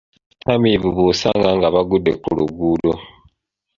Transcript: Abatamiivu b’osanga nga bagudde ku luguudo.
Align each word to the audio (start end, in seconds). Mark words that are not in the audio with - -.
Abatamiivu 0.03 0.87
b’osanga 0.95 1.49
nga 1.57 1.67
bagudde 1.75 2.11
ku 2.21 2.29
luguudo. 2.37 2.93